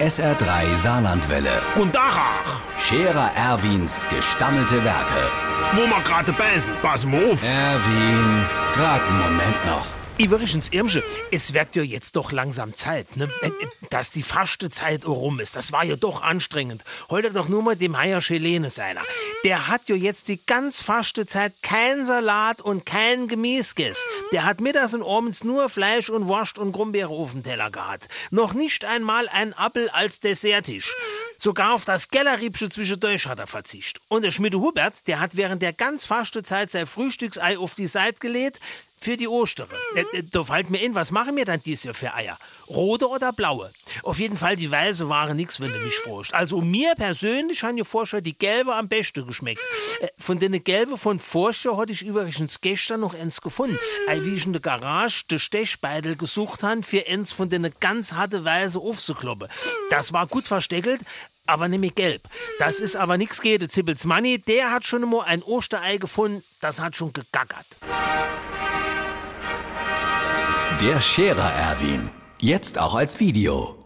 SR3 0.00 0.76
Saarlandwelle. 0.76 1.62
Und 1.76 1.94
Dachach, 1.94 2.60
Scherer 2.78 3.32
Erwins 3.34 4.06
gestammelte 4.10 4.84
Werke. 4.84 5.30
wo 5.72 5.86
wir 5.86 6.02
gerade 6.02 6.32
beißen, 6.34 6.74
pass 6.82 7.06
mal 7.06 7.32
auf. 7.32 7.42
Erwin, 7.42 8.46
grad 8.74 9.02
einen 9.02 9.18
Moment 9.18 9.64
noch. 9.64 9.86
Übrigens, 10.18 10.70
Irmsche, 10.70 11.02
es 11.30 11.52
wird 11.52 11.76
ja 11.76 11.82
jetzt 11.82 12.16
doch 12.16 12.32
langsam 12.32 12.74
Zeit, 12.74 13.16
ne? 13.16 13.28
Äh, 13.42 13.48
äh, 13.48 13.50
Dass 13.90 14.10
die 14.10 14.22
Fastezeit 14.22 15.04
auch 15.04 15.16
rum 15.16 15.40
ist. 15.40 15.56
Das 15.56 15.72
war 15.72 15.84
ja 15.84 15.96
doch 15.96 16.22
anstrengend. 16.22 16.82
Heute 17.10 17.30
doch 17.32 17.48
nur 17.48 17.62
mal 17.62 17.76
dem 17.76 17.98
Heier 17.98 18.22
Schelene 18.22 18.70
seiner. 18.70 19.02
Der 19.46 19.68
hat 19.68 19.88
ja 19.88 19.94
jetzt 19.94 20.26
die 20.26 20.44
ganz 20.44 20.82
Fastezeit 20.82 21.52
kein 21.62 22.04
Salat 22.04 22.60
und 22.60 22.84
kein 22.84 23.28
Gemüse 23.28 23.76
gegessen. 23.76 24.02
Der 24.32 24.42
hat 24.42 24.60
mittags 24.60 24.92
und 24.92 25.04
abends 25.04 25.44
nur 25.44 25.68
Fleisch 25.68 26.10
und 26.10 26.26
Wurst 26.26 26.58
und 26.58 26.72
Grumbeere 26.72 27.10
auf 27.10 27.30
dem 27.30 27.44
Teller 27.44 27.70
gehabt. 27.70 28.08
Noch 28.32 28.54
nicht 28.54 28.84
einmal 28.84 29.28
ein 29.28 29.52
Appel 29.52 29.88
als 29.90 30.18
Desserttisch. 30.18 30.92
Sogar 31.38 31.74
auf 31.74 31.84
das 31.84 32.08
Gellerriebsche 32.08 32.70
zwischendurch 32.70 33.28
hat 33.28 33.38
er 33.38 33.46
verzichtet. 33.46 34.02
Und 34.08 34.22
der 34.22 34.32
Schmiede 34.32 34.58
Hubert, 34.58 35.06
der 35.06 35.20
hat 35.20 35.36
während 35.36 35.62
der 35.62 35.72
ganz 35.72 36.04
Fastezeit 36.04 36.72
sein 36.72 36.86
Frühstücksei 36.86 37.56
auf 37.56 37.76
die 37.76 37.86
Seite 37.86 38.18
gelegt 38.18 38.58
für 38.98 39.16
die 39.16 39.28
Ostere. 39.28 39.76
Äh, 39.94 40.18
äh, 40.18 40.22
da 40.28 40.42
fällt 40.42 40.70
mir 40.70 40.78
in, 40.78 40.96
was 40.96 41.12
machen 41.12 41.36
wir 41.36 41.44
dann 41.44 41.62
dieses 41.62 41.84
Jahr 41.84 41.94
für 41.94 42.12
Eier? 42.14 42.36
Rote 42.68 43.08
oder 43.08 43.32
blaue? 43.32 43.70
Auf 44.02 44.18
jeden 44.18 44.36
Fall, 44.36 44.56
die 44.56 44.70
weiße 44.70 45.08
waren 45.08 45.36
nix, 45.36 45.60
wenn 45.60 45.72
du 45.72 45.78
mich 45.78 45.94
fragst. 45.94 46.34
Also 46.34 46.60
mir 46.60 46.94
persönlich 46.94 47.62
haben 47.62 47.78
ja 47.78 47.84
vorher 47.84 48.20
die 48.20 48.36
gelbe 48.36 48.74
am 48.74 48.88
besten 48.88 49.26
geschmeckt. 49.26 49.62
Äh, 50.00 50.08
von 50.18 50.38
den 50.38 50.62
gelbe 50.64 50.98
von 50.98 51.18
vorher 51.18 51.76
hatte 51.76 51.92
ich 51.92 52.02
übrigens 52.02 52.60
gestern 52.60 53.00
noch 53.00 53.14
eins 53.14 53.40
gefunden. 53.40 53.78
Ei, 54.08 54.20
wie 54.22 54.34
ich 54.34 54.46
in 54.46 54.52
der 54.52 54.62
Garage 54.62 55.24
den 55.30 55.38
Stechbeidel 55.38 56.16
gesucht 56.16 56.62
han, 56.62 56.82
für 56.82 57.06
eins 57.06 57.32
von 57.32 57.48
den 57.48 57.72
ganz 57.80 58.12
harte 58.12 58.44
weiße 58.44 58.78
aufzukloppen. 58.78 59.48
Das 59.90 60.12
war 60.12 60.26
gut 60.26 60.46
versteckelt, 60.46 61.00
aber 61.46 61.68
nämlich 61.68 61.94
gelb. 61.94 62.22
Das 62.58 62.80
ist 62.80 62.96
aber 62.96 63.16
nix 63.16 63.40
gegen 63.40 63.68
Zippels 63.68 64.04
Manni. 64.04 64.38
Der 64.38 64.70
hat 64.70 64.84
schon 64.84 65.02
immer 65.02 65.24
ein 65.24 65.42
Osterei 65.42 65.96
gefunden, 65.98 66.42
das 66.60 66.80
hat 66.80 66.96
schon 66.96 67.12
gegackert. 67.12 67.66
Der 70.80 71.00
Scherer 71.00 71.52
Erwin. 71.52 72.10
Jetzt 72.38 72.78
auch 72.78 72.94
als 72.94 73.18
Video. 73.18 73.85